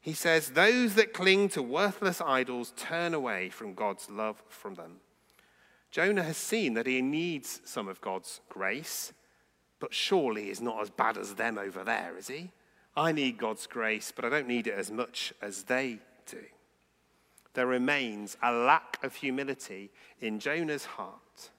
he 0.00 0.14
says, 0.14 0.52
Those 0.52 0.94
that 0.94 1.12
cling 1.12 1.50
to 1.50 1.62
worthless 1.62 2.22
idols 2.22 2.72
turn 2.78 3.12
away 3.12 3.50
from 3.50 3.74
God's 3.74 4.08
love 4.08 4.42
from 4.48 4.74
them. 4.74 5.00
Jonah 5.90 6.22
has 6.22 6.38
seen 6.38 6.72
that 6.72 6.86
he 6.86 7.02
needs 7.02 7.60
some 7.66 7.88
of 7.88 8.00
God's 8.00 8.40
grace, 8.48 9.12
but 9.80 9.92
surely 9.92 10.44
he's 10.44 10.62
not 10.62 10.80
as 10.80 10.88
bad 10.88 11.18
as 11.18 11.34
them 11.34 11.58
over 11.58 11.84
there, 11.84 12.16
is 12.16 12.28
he? 12.28 12.52
I 12.96 13.12
need 13.12 13.36
God's 13.36 13.66
grace, 13.66 14.14
but 14.16 14.24
I 14.24 14.30
don't 14.30 14.48
need 14.48 14.66
it 14.66 14.78
as 14.78 14.90
much 14.90 15.34
as 15.42 15.64
they. 15.64 15.98
There 17.54 17.66
remains 17.66 18.36
a 18.42 18.52
lack 18.52 18.98
of 19.02 19.14
humility 19.14 19.90
in 20.20 20.38
Jonah's 20.38 20.84
heart. 20.84 21.50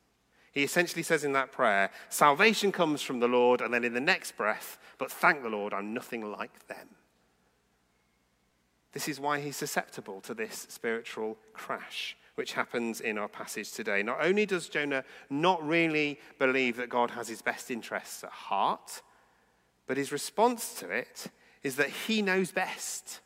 He 0.51 0.63
essentially 0.63 1.03
says 1.03 1.23
in 1.23 1.33
that 1.33 1.51
prayer, 1.51 1.89
Salvation 2.09 2.71
comes 2.71 3.01
from 3.01 3.19
the 3.19 3.27
Lord, 3.27 3.61
and 3.61 3.73
then 3.73 3.83
in 3.83 3.93
the 3.93 3.99
next 3.99 4.37
breath, 4.37 4.77
but 4.97 5.11
thank 5.11 5.41
the 5.41 5.49
Lord, 5.49 5.73
I'm 5.73 5.93
nothing 5.93 6.31
like 6.31 6.67
them. 6.67 6.89
This 8.91 9.07
is 9.07 9.19
why 9.19 9.39
he's 9.39 9.57
susceptible 9.57 10.21
to 10.21 10.33
this 10.35 10.67
spiritual 10.69 11.37
crash 11.53 12.15
which 12.35 12.53
happens 12.53 13.01
in 13.01 13.17
our 13.17 13.27
passage 13.27 13.71
today. 13.71 14.01
Not 14.01 14.17
only 14.21 14.45
does 14.45 14.69
Jonah 14.69 15.03
not 15.29 15.65
really 15.65 16.19
believe 16.39 16.77
that 16.77 16.89
God 16.89 17.11
has 17.11 17.27
his 17.27 17.41
best 17.41 17.69
interests 17.69 18.23
at 18.23 18.31
heart, 18.31 19.01
but 19.85 19.97
his 19.97 20.11
response 20.11 20.73
to 20.75 20.89
it 20.89 21.27
is 21.61 21.75
that 21.75 21.89
he 21.89 22.21
knows 22.21 22.51
best. 22.51 23.19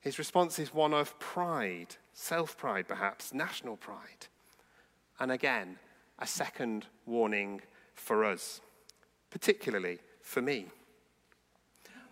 His 0.00 0.18
response 0.18 0.58
is 0.58 0.72
one 0.72 0.94
of 0.94 1.18
pride, 1.18 1.96
self 2.14 2.56
pride 2.56 2.88
perhaps, 2.88 3.34
national 3.34 3.76
pride. 3.76 4.26
And 5.18 5.30
again, 5.30 5.76
a 6.18 6.26
second 6.26 6.86
warning 7.04 7.60
for 7.94 8.24
us, 8.24 8.60
particularly 9.30 9.98
for 10.22 10.40
me. 10.40 10.66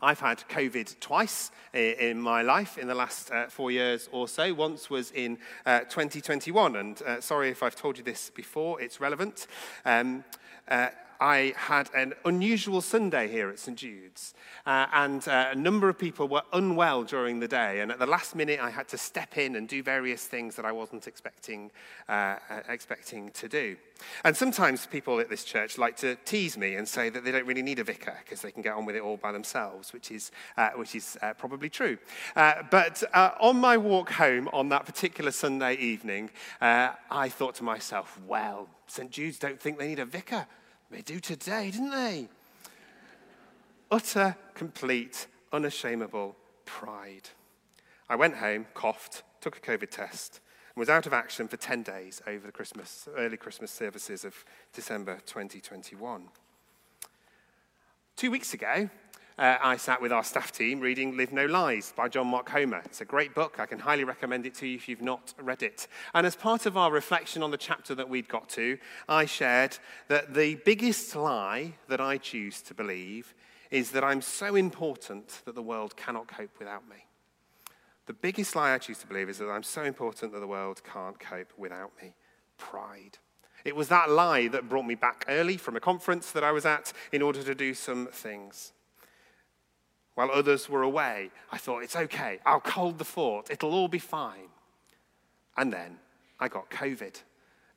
I've 0.00 0.20
had 0.20 0.44
COVID 0.48 1.00
twice 1.00 1.50
in 1.74 2.20
my 2.20 2.42
life 2.42 2.78
in 2.78 2.86
the 2.86 2.94
last 2.94 3.32
uh, 3.32 3.48
four 3.48 3.72
years 3.72 4.08
or 4.12 4.28
so. 4.28 4.54
Once 4.54 4.88
was 4.88 5.10
in 5.10 5.38
uh, 5.66 5.80
2021, 5.80 6.76
and 6.76 7.02
uh, 7.02 7.20
sorry 7.20 7.48
if 7.48 7.64
I've 7.64 7.74
told 7.74 7.98
you 7.98 8.04
this 8.04 8.30
before, 8.30 8.80
it's 8.80 9.00
relevant. 9.00 9.48
Um, 9.84 10.22
uh, 10.68 10.90
I 11.20 11.52
had 11.56 11.90
an 11.94 12.14
unusual 12.24 12.80
Sunday 12.80 13.28
here 13.28 13.48
at 13.48 13.58
St. 13.58 13.76
Jude's, 13.76 14.34
uh, 14.66 14.86
and 14.92 15.26
uh, 15.26 15.48
a 15.50 15.54
number 15.54 15.88
of 15.88 15.98
people 15.98 16.28
were 16.28 16.42
unwell 16.52 17.02
during 17.02 17.40
the 17.40 17.48
day. 17.48 17.80
And 17.80 17.90
at 17.90 17.98
the 17.98 18.06
last 18.06 18.36
minute, 18.36 18.60
I 18.60 18.70
had 18.70 18.86
to 18.88 18.98
step 18.98 19.36
in 19.36 19.56
and 19.56 19.68
do 19.68 19.82
various 19.82 20.24
things 20.26 20.54
that 20.56 20.64
I 20.64 20.70
wasn't 20.70 21.08
expecting, 21.08 21.70
uh, 22.08 22.36
uh 22.48 22.60
expecting 22.68 23.30
to 23.32 23.48
do. 23.48 23.76
And 24.22 24.36
sometimes 24.36 24.86
people 24.86 25.18
at 25.18 25.28
this 25.28 25.42
church 25.42 25.76
like 25.76 25.96
to 25.98 26.14
tease 26.24 26.56
me 26.56 26.76
and 26.76 26.86
say 26.86 27.08
that 27.08 27.24
they 27.24 27.32
don't 27.32 27.46
really 27.46 27.62
need 27.62 27.80
a 27.80 27.84
vicar 27.84 28.16
because 28.22 28.42
they 28.42 28.52
can 28.52 28.62
get 28.62 28.74
on 28.74 28.86
with 28.86 28.94
it 28.94 29.02
all 29.02 29.16
by 29.16 29.32
themselves, 29.32 29.92
which 29.92 30.12
is, 30.12 30.30
uh, 30.56 30.70
which 30.76 30.94
is 30.94 31.18
uh, 31.20 31.34
probably 31.34 31.68
true. 31.68 31.98
but 32.34 33.02
on 33.40 33.56
my 33.56 33.76
walk 33.76 34.10
home 34.10 34.48
on 34.52 34.68
that 34.68 34.86
particular 34.86 35.32
Sunday 35.32 35.74
evening, 35.74 36.30
I 36.60 37.28
thought 37.28 37.56
to 37.56 37.64
myself, 37.64 38.20
well, 38.24 38.68
St. 38.86 39.10
Jude's 39.10 39.38
don't 39.38 39.60
think 39.60 39.78
they 39.78 39.88
need 39.88 39.98
a 39.98 40.04
vicar. 40.04 40.46
They 40.90 41.02
do 41.02 41.20
today, 41.20 41.70
didn't 41.70 41.90
they? 41.90 42.28
Utter, 43.90 44.36
complete, 44.54 45.26
unashamable 45.52 46.34
pride. 46.64 47.30
I 48.08 48.16
went 48.16 48.36
home, 48.36 48.66
coughed, 48.74 49.22
took 49.40 49.56
a 49.56 49.60
COVID 49.60 49.90
test, 49.90 50.40
and 50.74 50.80
was 50.80 50.88
out 50.88 51.06
of 51.06 51.12
action 51.12 51.48
for 51.48 51.56
10 51.56 51.82
days 51.82 52.22
over 52.26 52.46
the 52.46 52.52
Christmas, 52.52 53.08
early 53.16 53.36
Christmas 53.36 53.70
services 53.70 54.24
of 54.24 54.44
December 54.72 55.18
2021. 55.26 56.28
Two 58.16 58.30
weeks 58.30 58.54
ago, 58.54 58.88
uh, 59.38 59.56
I 59.62 59.76
sat 59.76 60.02
with 60.02 60.12
our 60.12 60.24
staff 60.24 60.50
team 60.50 60.80
reading 60.80 61.16
Live 61.16 61.32
No 61.32 61.46
Lies 61.46 61.92
by 61.96 62.08
John 62.08 62.26
Mark 62.26 62.46
Comer. 62.46 62.82
It's 62.84 63.00
a 63.00 63.04
great 63.04 63.34
book. 63.34 63.60
I 63.60 63.66
can 63.66 63.78
highly 63.78 64.02
recommend 64.02 64.46
it 64.46 64.54
to 64.56 64.66
you 64.66 64.76
if 64.76 64.88
you've 64.88 65.00
not 65.00 65.32
read 65.40 65.62
it. 65.62 65.86
And 66.12 66.26
as 66.26 66.34
part 66.34 66.66
of 66.66 66.76
our 66.76 66.90
reflection 66.90 67.42
on 67.42 67.52
the 67.52 67.56
chapter 67.56 67.94
that 67.94 68.08
we'd 68.08 68.28
got 68.28 68.48
to, 68.50 68.78
I 69.08 69.26
shared 69.26 69.78
that 70.08 70.34
the 70.34 70.56
biggest 70.56 71.14
lie 71.14 71.74
that 71.88 72.00
I 72.00 72.18
choose 72.18 72.60
to 72.62 72.74
believe 72.74 73.32
is 73.70 73.92
that 73.92 74.02
I'm 74.02 74.22
so 74.22 74.56
important 74.56 75.42
that 75.44 75.54
the 75.54 75.62
world 75.62 75.96
cannot 75.96 76.26
cope 76.26 76.58
without 76.58 76.88
me. 76.88 77.06
The 78.06 78.14
biggest 78.14 78.56
lie 78.56 78.74
I 78.74 78.78
choose 78.78 78.98
to 78.98 79.06
believe 79.06 79.28
is 79.28 79.38
that 79.38 79.50
I'm 79.50 79.62
so 79.62 79.84
important 79.84 80.32
that 80.32 80.40
the 80.40 80.46
world 80.46 80.82
can't 80.82 81.18
cope 81.20 81.52
without 81.56 81.92
me. 82.02 82.14
Pride. 82.56 83.18
It 83.64 83.76
was 83.76 83.88
that 83.88 84.10
lie 84.10 84.48
that 84.48 84.68
brought 84.68 84.86
me 84.86 84.94
back 84.96 85.26
early 85.28 85.58
from 85.58 85.76
a 85.76 85.80
conference 85.80 86.32
that 86.32 86.42
I 86.42 86.50
was 86.50 86.64
at 86.64 86.92
in 87.12 87.22
order 87.22 87.42
to 87.42 87.54
do 87.54 87.74
some 87.74 88.08
things. 88.10 88.72
While 90.18 90.32
others 90.32 90.68
were 90.68 90.82
away, 90.82 91.30
I 91.52 91.58
thought, 91.58 91.84
it's 91.84 91.94
okay, 91.94 92.40
I'll 92.44 92.58
hold 92.58 92.98
the 92.98 93.04
fort, 93.04 93.50
it'll 93.52 93.72
all 93.72 93.86
be 93.86 94.00
fine. 94.00 94.48
And 95.56 95.72
then 95.72 95.98
I 96.40 96.48
got 96.48 96.70
COVID 96.70 97.22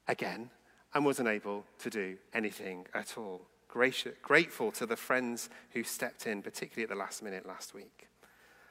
again 0.07 0.50
and 0.95 1.05
wasn't 1.05 1.27
able 1.27 1.65
to 1.77 1.91
do 1.91 2.17
anything 2.33 2.88
at 2.95 3.15
all. 3.15 3.41
Gracious, 3.67 4.15
grateful 4.24 4.71
to 4.71 4.88
the 4.88 4.95
friends 4.95 5.51
who 5.74 5.83
stepped 5.83 6.25
in, 6.25 6.41
particularly 6.41 6.81
at 6.81 6.89
the 6.89 6.95
last 6.95 7.21
minute 7.21 7.45
last 7.45 7.75
week. 7.75 8.07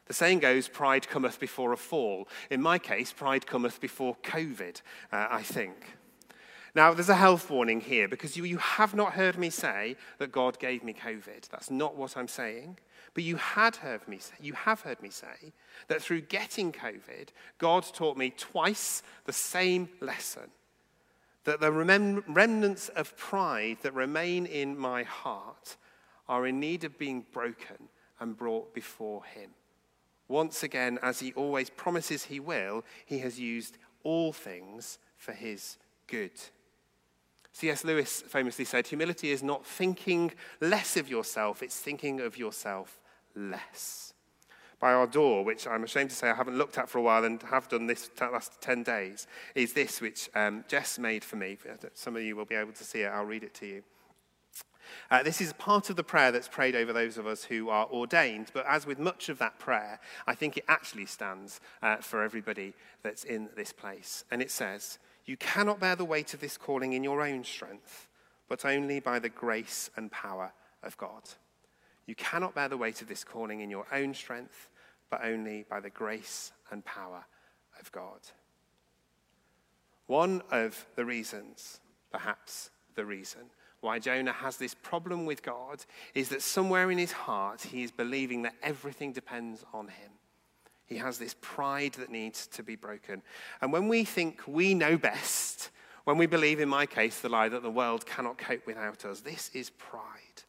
The 0.07 0.15
saying 0.15 0.41
goes, 0.41 0.67
pride 0.67 1.09
cometh 1.09 1.39
before 1.39 1.73
a 1.73 1.77
fall. 1.77 2.27
In 2.51 2.61
my 2.61 2.77
case, 2.77 3.13
pride 3.13 3.47
cometh 3.47 3.81
before 3.81 4.17
COVID, 4.25 4.83
uh, 5.13 5.29
I 5.31 5.43
think. 5.43 5.77
Now, 6.75 6.95
there's 6.95 7.09
a 7.09 7.17
health 7.17 7.51
warning 7.51 7.81
here 7.81 8.07
because 8.07 8.37
you, 8.37 8.45
you 8.45 8.59
have 8.59 8.95
not 8.95 9.15
heard 9.15 9.37
me 9.37 9.51
say 9.51 9.97
that 10.19 10.31
God 10.31 10.59
gave 10.59 10.85
me 10.85 10.93
COVID. 10.93 11.49
That's 11.49 11.71
not 11.71 11.97
what 11.97 12.17
I'm 12.17 12.29
saying. 12.29 12.79
But 13.13 13.25
you 13.25 13.37
had 13.37 13.77
heard 13.77 14.07
me 14.07 14.19
say, 14.19 14.35
you 14.41 14.53
have 14.53 14.83
heard 14.83 15.03
me 15.03 15.11
say 15.11 15.53
that 15.89 16.01
through 16.01 16.23
getting 16.23 16.71
COVID, 16.71 17.31
God 17.59 17.85
taught 17.93 18.17
me 18.17 18.31
twice 18.37 19.03
the 19.25 19.33
same 19.33 19.89
lesson. 20.01 20.51
That 21.45 21.61
the 21.61 21.73
remnants 21.73 22.89
of 22.91 23.17
pride 23.17 23.79
that 23.83 23.95
remain 23.95 24.47
in 24.47 24.79
my 24.79 25.03
heart 25.03 25.77
are 26.29 26.47
in 26.47 26.61
need 26.61 26.85
of 26.85 26.99
being 26.99 27.25
broken 27.33 27.89
and 28.21 28.37
brought 28.37 28.75
before 28.75 29.25
Him. 29.25 29.51
Once 30.29 30.63
again, 30.63 30.99
as 31.03 31.19
He 31.19 31.33
always 31.33 31.71
promises 31.71 32.25
He 32.25 32.39
will, 32.39 32.85
He 33.05 33.19
has 33.21 33.41
used 33.41 33.79
all 34.05 34.33
things 34.33 34.99
for 35.17 35.33
His 35.33 35.79
good. 36.07 36.31
C.S. 37.61 37.85
Lewis 37.85 38.23
famously 38.23 38.65
said, 38.65 38.87
Humility 38.87 39.33
is 39.33 39.43
not 39.43 39.67
thinking 39.67 40.33
less 40.63 40.97
of 40.97 41.11
yourself, 41.11 41.63
it's 41.63 41.79
thinking 41.79 42.23
of 42.23 42.39
yourself 42.39 42.99
less. 43.35 44.15
By 44.79 44.95
our 44.95 45.07
door, 45.07 45.45
which 45.45 45.67
I'm 45.67 45.85
ashamed 45.85 46.09
to 46.09 46.17
say 46.17 46.31
I 46.31 46.35
haven't 46.35 46.57
looked 46.57 46.79
at 46.79 46.89
for 46.89 46.97
a 46.97 47.03
while 47.03 47.23
and 47.23 47.43
have 47.43 47.69
done 47.69 47.87
this 47.87 48.09
last 48.19 48.63
10 48.63 48.83
days, 48.83 49.27
is 49.55 49.75
this 49.75 50.01
which 50.01 50.31
um, 50.35 50.65
Jess 50.69 50.99
made 50.99 51.23
for 51.23 51.37
me. 51.37 51.59
Some 51.93 52.17
of 52.17 52.23
you 52.23 52.35
will 52.35 52.47
be 52.47 52.55
able 52.55 52.73
to 52.73 52.83
see 52.83 53.01
it. 53.03 53.09
I'll 53.09 53.27
read 53.27 53.45
it 53.45 53.53
to 53.57 53.67
you. 53.67 53.83
Uh, 55.11 55.23
this 55.23 55.43
is 55.43 55.53
part 55.53 55.91
of 55.91 55.97
the 55.97 56.03
prayer 56.03 56.33
that's 56.33 56.49
prayed 56.49 56.75
over 56.75 56.95
those 56.95 57.19
of 57.19 57.27
us 57.27 57.45
who 57.45 57.69
are 57.69 57.87
ordained, 57.91 58.47
but 58.55 58.65
as 58.67 58.87
with 58.87 58.99
much 58.99 59.29
of 59.29 59.37
that 59.37 59.59
prayer, 59.59 60.01
I 60.27 60.35
think 60.35 60.57
it 60.57 60.65
actually 60.67 61.05
stands 61.05 61.61
uh, 61.83 61.97
for 61.97 62.23
everybody 62.23 62.73
that's 63.03 63.25
in 63.25 63.51
this 63.55 63.71
place. 63.71 64.25
And 64.31 64.41
it 64.41 64.51
says, 64.51 64.99
You 65.25 65.37
cannot 65.37 65.81
bear 65.81 65.97
the 65.97 66.05
weight 66.05 66.35
of 66.35 66.41
this 66.41 66.57
calling 66.57 66.93
in 66.93 67.05
your 67.05 67.23
own 67.23 67.45
strength, 67.45 68.09
but 68.49 68.65
only 68.65 69.01
by 69.01 69.19
the 69.19 69.29
grace 69.29 69.91
and 69.97 70.11
power 70.11 70.53
of 70.83 70.97
God. 70.97 71.23
You 72.07 72.15
cannot 72.15 72.55
bear 72.55 72.69
the 72.69 72.77
weight 72.77 73.03
of 73.03 73.09
this 73.09 73.23
calling 73.23 73.61
in 73.61 73.71
your 73.71 73.87
own 73.93 74.15
strength, 74.15 74.69
but 75.11 75.25
only 75.25 75.65
by 75.69 75.81
the 75.81 75.91
grace 75.91 76.53
and 76.71 76.85
power 76.85 77.25
of 77.79 77.93
God. 77.93 78.21
One 80.07 80.43
of 80.51 80.87
the 80.97 81.05
reasons, 81.05 81.81
perhaps 82.11 82.71
the 82.97 83.05
reason, 83.05 83.43
why 83.81 83.99
Jonah 83.99 84.33
has 84.33 84.57
this 84.57 84.75
problem 84.75 85.25
with 85.25 85.43
God 85.43 85.85
is 86.15 86.29
that 86.31 86.43
somewhere 86.43 86.91
in 86.91 86.99
his 86.99 87.13
heart 87.13 87.63
he 87.63 87.83
is 87.83 87.91
believing 87.91 88.43
that 88.43 88.55
everything 88.63 89.13
depends 89.13 89.65
on 89.73 89.89
him. 89.89 90.11
He 90.91 90.99
has 90.99 91.17
this 91.17 91.37
pride 91.41 91.95
that 91.95 92.11
needs 92.11 92.47
to 92.49 92.63
be 92.63 92.77
broken. 92.77 93.23
And 93.63 93.73
when 93.73 93.89
we 93.89 94.05
think 94.05 94.43
we 94.47 94.75
know 94.75 94.99
best, 94.99 95.71
when 96.05 96.19
we 96.19 96.27
believe, 96.27 96.61
in 96.61 96.69
my 96.69 96.85
case, 96.85 97.21
the 97.21 97.29
lie 97.29 97.49
that 97.49 97.63
the 97.63 97.71
world 97.71 98.05
cannot 98.05 98.37
cope 98.37 98.67
without 98.67 99.05
us, 99.05 99.21
this 99.21 99.51
is 99.55 99.71
pride. 99.71 100.43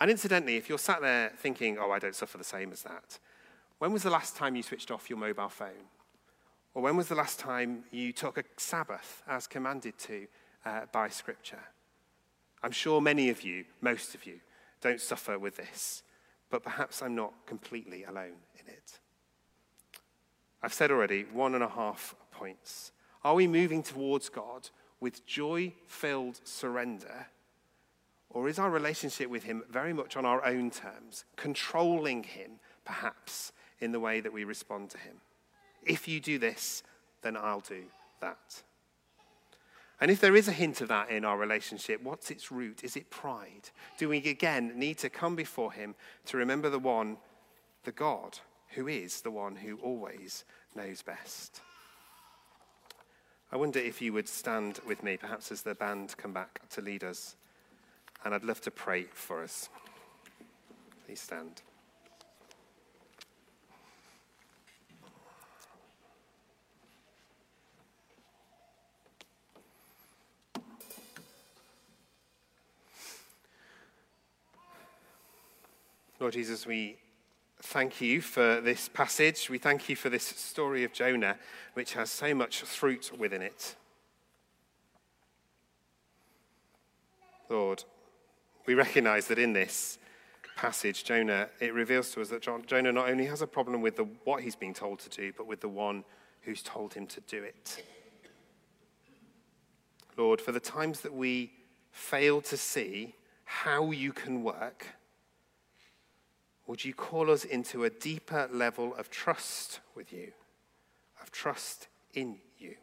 And 0.00 0.10
incidentally, 0.10 0.56
if 0.56 0.68
you're 0.68 0.78
sat 0.78 1.00
there 1.00 1.32
thinking, 1.38 1.78
oh, 1.80 1.90
I 1.90 1.98
don't 1.98 2.14
suffer 2.14 2.38
the 2.38 2.44
same 2.44 2.70
as 2.70 2.82
that, 2.82 3.18
When 3.78 3.92
was 3.92 4.02
the 4.02 4.10
last 4.10 4.36
time 4.36 4.56
you 4.56 4.62
switched 4.62 4.90
off 4.90 5.08
your 5.08 5.18
mobile 5.18 5.48
phone? 5.48 5.86
Or 6.74 6.82
when 6.82 6.96
was 6.96 7.08
the 7.08 7.14
last 7.14 7.38
time 7.38 7.84
you 7.90 8.12
took 8.12 8.36
a 8.36 8.44
Sabbath 8.56 9.22
as 9.28 9.46
commanded 9.46 9.96
to 9.98 10.26
uh, 10.64 10.80
by 10.92 11.08
Scripture? 11.08 11.62
I'm 12.62 12.72
sure 12.72 13.00
many 13.00 13.30
of 13.30 13.42
you, 13.42 13.64
most 13.80 14.14
of 14.14 14.26
you, 14.26 14.40
don't 14.80 15.00
suffer 15.00 15.38
with 15.38 15.56
this, 15.56 16.02
but 16.50 16.62
perhaps 16.62 17.02
I'm 17.02 17.14
not 17.14 17.32
completely 17.46 18.04
alone 18.04 18.36
in 18.58 18.66
it. 18.66 18.98
I've 20.62 20.74
said 20.74 20.90
already 20.90 21.24
one 21.32 21.54
and 21.54 21.62
a 21.62 21.68
half 21.68 22.14
points. 22.32 22.92
Are 23.24 23.34
we 23.34 23.46
moving 23.46 23.82
towards 23.82 24.28
God 24.28 24.70
with 25.00 25.26
joy 25.26 25.74
filled 25.86 26.40
surrender? 26.44 27.26
Or 28.30 28.48
is 28.48 28.58
our 28.58 28.70
relationship 28.70 29.30
with 29.30 29.44
Him 29.44 29.62
very 29.70 29.92
much 29.92 30.16
on 30.16 30.24
our 30.24 30.44
own 30.44 30.70
terms, 30.70 31.24
controlling 31.36 32.24
Him, 32.24 32.52
perhaps, 32.84 33.52
in 33.80 33.92
the 33.92 34.00
way 34.00 34.20
that 34.20 34.32
we 34.32 34.44
respond 34.44 34.90
to 34.90 34.98
Him? 34.98 35.16
If 35.82 36.08
you 36.08 36.20
do 36.20 36.38
this, 36.38 36.82
then 37.22 37.36
I'll 37.36 37.60
do 37.60 37.84
that. 38.20 38.62
And 40.00 40.10
if 40.10 40.20
there 40.20 40.36
is 40.36 40.46
a 40.46 40.52
hint 40.52 40.80
of 40.80 40.88
that 40.88 41.10
in 41.10 41.24
our 41.24 41.36
relationship, 41.36 42.02
what's 42.02 42.30
its 42.30 42.52
root? 42.52 42.84
Is 42.84 42.96
it 42.96 43.10
pride? 43.10 43.70
Do 43.98 44.08
we 44.08 44.18
again 44.18 44.72
need 44.76 44.98
to 44.98 45.10
come 45.10 45.34
before 45.34 45.72
Him 45.72 45.94
to 46.26 46.36
remember 46.36 46.70
the 46.70 46.78
one, 46.78 47.16
the 47.84 47.92
God, 47.92 48.38
who 48.74 48.86
is 48.86 49.22
the 49.22 49.30
one 49.30 49.56
who 49.56 49.76
always 49.78 50.44
knows 50.74 51.02
best? 51.02 51.60
I 53.50 53.56
wonder 53.56 53.78
if 53.78 54.02
you 54.02 54.12
would 54.12 54.28
stand 54.28 54.78
with 54.86 55.02
me, 55.02 55.16
perhaps 55.16 55.50
as 55.50 55.62
the 55.62 55.74
band 55.74 56.14
come 56.18 56.32
back 56.32 56.60
to 56.70 56.82
lead 56.82 57.02
us. 57.02 57.36
And 58.24 58.34
I'd 58.34 58.44
love 58.44 58.60
to 58.62 58.70
pray 58.70 59.04
for 59.04 59.42
us. 59.42 59.68
Please 61.06 61.20
stand. 61.20 61.62
Lord 76.20 76.32
Jesus, 76.32 76.66
we 76.66 76.98
thank 77.62 78.00
you 78.00 78.20
for 78.20 78.60
this 78.60 78.88
passage. 78.88 79.50
We 79.50 79.58
thank 79.58 79.88
you 79.88 79.96
for 79.96 80.08
this 80.08 80.24
story 80.24 80.84
of 80.84 80.92
Jonah, 80.92 81.36
which 81.74 81.94
has 81.94 82.10
so 82.10 82.34
much 82.34 82.62
fruit 82.62 83.10
within 83.18 83.42
it. 83.42 83.76
Lord, 87.48 87.84
we 88.66 88.74
recognize 88.74 89.26
that 89.28 89.38
in 89.38 89.52
this 89.52 89.98
passage, 90.56 91.04
Jonah, 91.04 91.48
it 91.60 91.72
reveals 91.72 92.10
to 92.10 92.20
us 92.20 92.28
that 92.28 92.42
Jonah 92.66 92.92
not 92.92 93.08
only 93.08 93.26
has 93.26 93.42
a 93.42 93.46
problem 93.46 93.80
with 93.80 93.96
the, 93.96 94.04
what 94.24 94.42
he's 94.42 94.56
being 94.56 94.74
told 94.74 94.98
to 95.00 95.08
do, 95.08 95.32
but 95.36 95.46
with 95.46 95.60
the 95.60 95.68
one 95.68 96.04
who's 96.42 96.62
told 96.62 96.94
him 96.94 97.06
to 97.06 97.20
do 97.22 97.42
it. 97.42 97.82
Lord, 100.16 100.40
for 100.40 100.52
the 100.52 100.60
times 100.60 101.00
that 101.00 101.14
we 101.14 101.52
fail 101.92 102.40
to 102.42 102.56
see 102.56 103.14
how 103.44 103.92
you 103.92 104.12
can 104.12 104.42
work, 104.42 104.86
would 106.68 106.84
you 106.84 106.92
call 106.92 107.30
us 107.30 107.44
into 107.44 107.84
a 107.84 107.90
deeper 107.90 108.46
level 108.52 108.94
of 108.96 109.10
trust 109.10 109.80
with 109.94 110.12
you, 110.12 110.32
of 111.20 111.30
trust 111.30 111.88
in 112.12 112.36
you? 112.58 112.74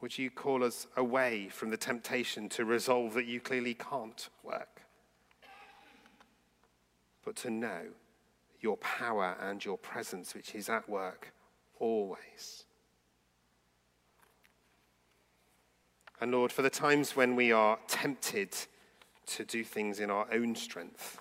Would 0.00 0.16
you 0.16 0.30
call 0.30 0.62
us 0.62 0.86
away 0.96 1.48
from 1.48 1.70
the 1.70 1.76
temptation 1.76 2.48
to 2.50 2.64
resolve 2.64 3.14
that 3.14 3.26
you 3.26 3.40
clearly 3.40 3.74
can't 3.74 4.28
work, 4.44 4.82
but 7.24 7.34
to 7.36 7.50
know 7.50 7.82
your 8.60 8.76
power 8.76 9.36
and 9.40 9.64
your 9.64 9.78
presence, 9.78 10.32
which 10.32 10.54
is 10.54 10.68
at 10.68 10.88
work 10.88 11.32
always? 11.80 12.66
And 16.20 16.30
Lord, 16.30 16.52
for 16.52 16.62
the 16.62 16.70
times 16.70 17.16
when 17.16 17.34
we 17.34 17.50
are 17.50 17.80
tempted 17.88 18.56
to 19.26 19.44
do 19.44 19.64
things 19.64 20.00
in 20.00 20.10
our 20.10 20.26
own 20.32 20.54
strength. 20.54 21.20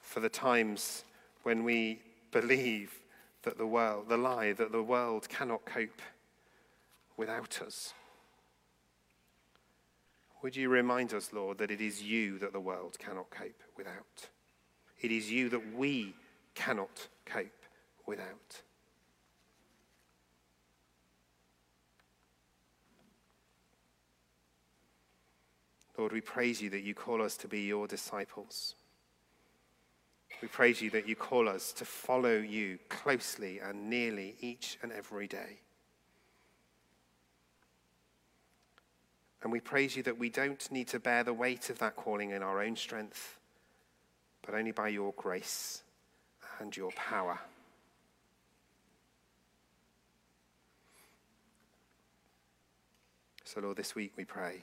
For 0.00 0.20
the 0.20 0.28
times 0.28 1.04
when 1.42 1.64
we 1.64 2.00
believe 2.32 2.98
that 3.42 3.58
the 3.58 3.66
world, 3.66 4.08
the 4.08 4.16
lie 4.16 4.52
that 4.52 4.72
the 4.72 4.82
world 4.82 5.28
cannot 5.28 5.64
cope 5.64 6.02
without 7.16 7.60
us. 7.62 7.94
Would 10.42 10.56
you 10.56 10.68
remind 10.68 11.12
us, 11.12 11.32
Lord, 11.32 11.58
that 11.58 11.70
it 11.70 11.80
is 11.80 12.02
you 12.02 12.38
that 12.38 12.52
the 12.52 12.60
world 12.60 12.98
cannot 12.98 13.30
cope 13.30 13.62
without? 13.76 14.28
It 15.00 15.10
is 15.10 15.30
you 15.30 15.48
that 15.50 15.74
we 15.74 16.14
cannot 16.54 17.08
cope 17.24 17.64
without. 18.06 18.62
Lord, 26.00 26.12
we 26.12 26.22
praise 26.22 26.62
you 26.62 26.70
that 26.70 26.82
you 26.82 26.94
call 26.94 27.20
us 27.20 27.36
to 27.36 27.46
be 27.46 27.60
your 27.60 27.86
disciples. 27.86 28.74
We 30.40 30.48
praise 30.48 30.80
you 30.80 30.88
that 30.92 31.06
you 31.06 31.14
call 31.14 31.46
us 31.46 31.74
to 31.74 31.84
follow 31.84 32.38
you 32.38 32.78
closely 32.88 33.58
and 33.58 33.90
nearly 33.90 34.34
each 34.40 34.78
and 34.82 34.92
every 34.92 35.26
day. 35.26 35.60
And 39.42 39.52
we 39.52 39.60
praise 39.60 39.94
you 39.94 40.02
that 40.04 40.18
we 40.18 40.30
don't 40.30 40.72
need 40.72 40.88
to 40.88 40.98
bear 40.98 41.22
the 41.22 41.34
weight 41.34 41.68
of 41.68 41.78
that 41.80 41.96
calling 41.96 42.30
in 42.30 42.42
our 42.42 42.62
own 42.62 42.76
strength, 42.76 43.36
but 44.40 44.54
only 44.54 44.72
by 44.72 44.88
your 44.88 45.12
grace 45.18 45.82
and 46.60 46.74
your 46.74 46.92
power. 46.92 47.38
So, 53.44 53.60
Lord, 53.60 53.76
this 53.76 53.94
week 53.94 54.14
we 54.16 54.24
pray 54.24 54.62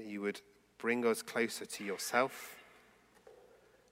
that 0.00 0.08
you 0.08 0.22
would 0.22 0.40
bring 0.78 1.04
us 1.04 1.20
closer 1.20 1.66
to 1.66 1.84
yourself, 1.84 2.56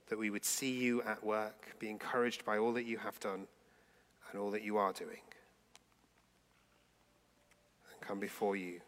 that 0.07 0.17
we 0.17 0.31
would 0.31 0.43
see 0.43 0.71
you 0.71 1.03
at 1.03 1.23
work, 1.23 1.75
be 1.77 1.87
encouraged 1.87 2.43
by 2.43 2.57
all 2.57 2.73
that 2.73 2.85
you 2.85 2.97
have 2.97 3.19
done 3.19 3.45
and 4.31 4.41
all 4.41 4.49
that 4.49 4.63
you 4.63 4.77
are 4.77 4.91
doing, 4.91 5.21
and 7.91 8.01
come 8.01 8.19
before 8.19 8.55
you 8.55 8.81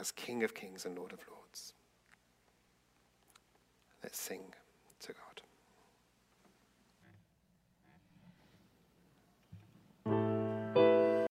as 0.00 0.10
King 0.10 0.42
of 0.42 0.52
Kings 0.52 0.84
and 0.84 0.98
Lord 0.98 1.12
of 1.12 1.20
Lords. 1.30 1.74
Let's 4.02 4.20
sing. 4.20 4.52